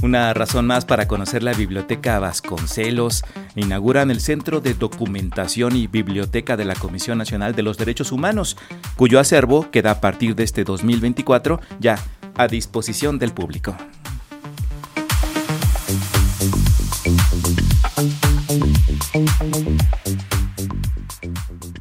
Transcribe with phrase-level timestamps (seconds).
[0.00, 3.24] Una razón más para conocer la Biblioteca Vasconcelos.
[3.56, 8.56] Inauguran el Centro de Documentación y Biblioteca de la Comisión Nacional de los Derechos Humanos,
[8.96, 11.98] cuyo acervo queda a partir de este 2024 ya
[12.36, 13.76] a disposición del público.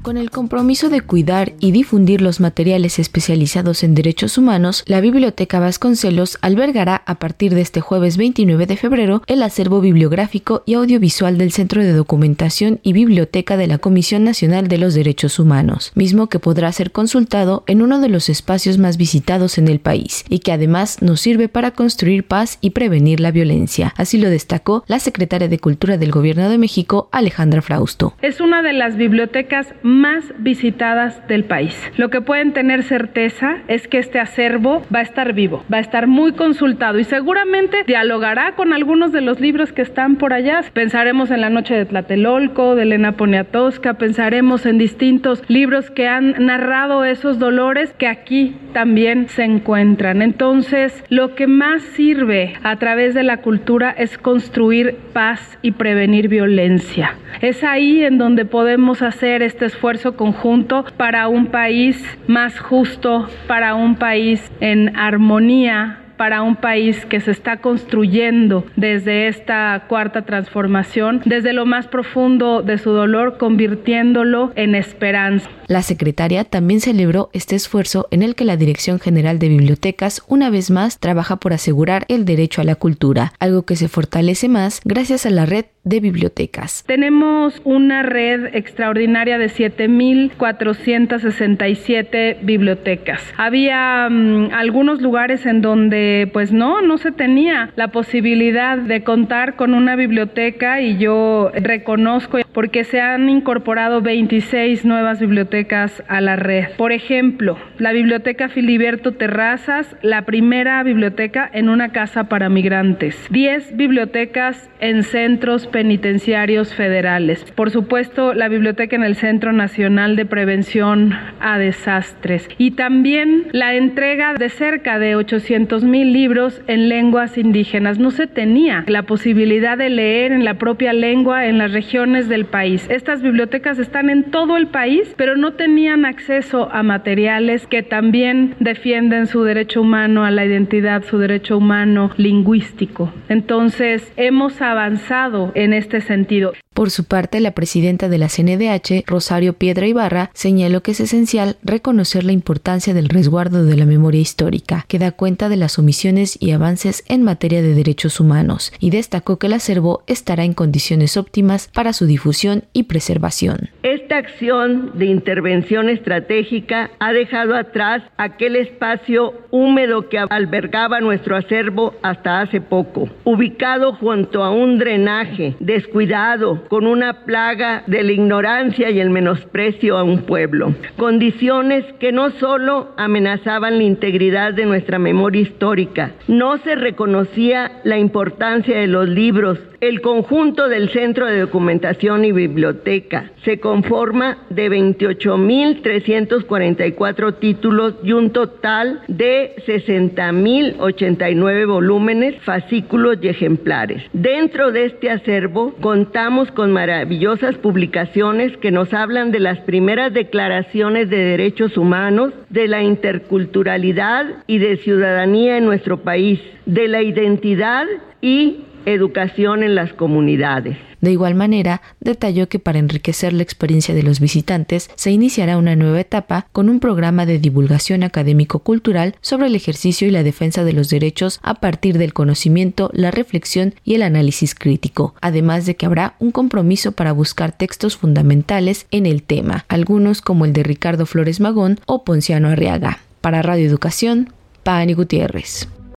[0.00, 5.60] Con el compromiso de cuidar y difundir los materiales especializados en derechos humanos, la Biblioteca
[5.60, 11.38] Vasconcelos albergará a partir de este jueves 29 de febrero el acervo bibliográfico y audiovisual
[11.38, 16.26] del Centro de Documentación y Biblioteca de la Comisión Nacional de los Derechos Humanos, mismo
[16.26, 20.40] que podrá ser consultado en uno de los espacios más visitados en el país y
[20.40, 23.94] que además nos sirve para construir paz y prevenir la violencia.
[23.96, 28.12] Así lo destacó la secretaria de Cultura del Gobierno de México, Alejandra Frausto.
[28.20, 31.74] Es una de las bibliotecas más visitadas del país.
[31.96, 35.80] Lo que pueden tener certeza es que este acervo va a estar vivo, va a
[35.80, 40.60] estar muy consultado y seguramente dialogará con algunos de los libros que están por allá.
[40.72, 46.34] Pensaremos en La Noche de Tlatelolco, de Elena Poniatowska, pensaremos en distintos libros que han
[46.38, 50.22] narrado esos dolores que aquí también se encuentran.
[50.22, 56.28] Entonces, lo que más sirve a través de la cultura es construir paz y prevenir
[56.28, 57.14] violencia.
[57.40, 63.74] Es ahí en donde podemos hacer este esfuerzo conjunto para un país más justo, para
[63.74, 71.22] un país en armonía para un país que se está construyendo desde esta cuarta transformación,
[71.24, 75.48] desde lo más profundo de su dolor, convirtiéndolo en esperanza.
[75.66, 80.48] La secretaria también celebró este esfuerzo en el que la Dirección General de Bibliotecas una
[80.50, 84.80] vez más trabaja por asegurar el derecho a la cultura, algo que se fortalece más
[84.84, 86.84] gracias a la red de bibliotecas.
[86.84, 93.22] Tenemos una red extraordinaria de 7.467 bibliotecas.
[93.36, 99.54] Había mm, algunos lugares en donde pues no, no se tenía la posibilidad de contar
[99.54, 106.34] con una biblioteca y yo reconozco porque se han incorporado 26 nuevas bibliotecas a la
[106.36, 106.70] red.
[106.76, 113.14] Por ejemplo, la Biblioteca Filiberto Terrazas, la primera biblioteca en una casa para migrantes.
[113.30, 117.44] 10 bibliotecas en centros penitenciarios federales.
[117.54, 122.48] Por supuesto, la biblioteca en el Centro Nacional de Prevención a Desastres.
[122.56, 127.98] Y también la entrega de cerca de 800 mil libros en lenguas indígenas.
[127.98, 132.46] No se tenía la posibilidad de leer en la propia lengua en las regiones del
[132.46, 132.86] país.
[132.88, 138.54] Estas bibliotecas están en todo el país, pero no tenían acceso a materiales que también
[138.60, 143.12] defienden su derecho humano a la identidad, su derecho humano lingüístico.
[143.28, 146.52] Entonces, hemos avanzado en en este sentido.
[146.76, 151.56] Por su parte, la presidenta de la CNDH, Rosario Piedra Ibarra, señaló que es esencial
[151.62, 156.36] reconocer la importancia del resguardo de la memoria histórica, que da cuenta de las omisiones
[156.38, 161.16] y avances en materia de derechos humanos, y destacó que el acervo estará en condiciones
[161.16, 163.70] óptimas para su difusión y preservación.
[163.82, 171.94] Esta acción de intervención estratégica ha dejado atrás aquel espacio húmedo que albergaba nuestro acervo
[172.02, 178.90] hasta hace poco, ubicado junto a un drenaje descuidado con una plaga de la ignorancia
[178.90, 180.74] y el menosprecio a un pueblo.
[180.96, 187.98] Condiciones que no solo amenazaban la integridad de nuestra memoria histórica, no se reconocía la
[187.98, 194.70] importancia de los libros, el conjunto del Centro de Documentación y Biblioteca se conforma de
[194.70, 204.02] 28.344 títulos y un total de 60.089 volúmenes, fascículos y ejemplares.
[204.12, 211.08] Dentro de este acervo contamos con maravillosas publicaciones que nos hablan de las primeras declaraciones
[211.08, 217.84] de derechos humanos, de la interculturalidad y de ciudadanía en nuestro país, de la identidad
[218.20, 220.78] y educación en las comunidades.
[221.00, 225.76] De igual manera, detalló que para enriquecer la experiencia de los visitantes se iniciará una
[225.76, 230.72] nueva etapa con un programa de divulgación académico-cultural sobre el ejercicio y la defensa de
[230.72, 235.86] los derechos a partir del conocimiento, la reflexión y el análisis crítico, además de que
[235.86, 241.06] habrá un compromiso para buscar textos fundamentales en el tema, algunos como el de Ricardo
[241.06, 243.00] Flores Magón o Ponciano Arriaga.
[243.20, 244.32] Para Radio Educación,
[244.62, 245.68] Pani Gutiérrez.